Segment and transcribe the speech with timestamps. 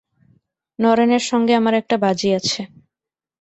[0.79, 2.61] নরেনের সঙ্গে আমার একটা বাজি আছে।